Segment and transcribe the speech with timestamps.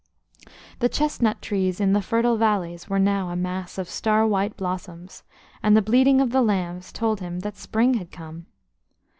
[0.79, 5.07] The chestnut trees in the fertile valleys were now a mass of star white blossom,
[5.61, 8.47] and the bleating of the lambs told him that spring had come.